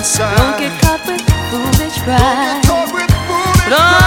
[0.00, 0.34] inside.
[0.36, 2.62] Don't get caught with foolish pride.
[2.64, 3.99] Don't get caught with foolish pride.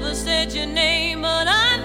[0.00, 1.77] Never said your name, but I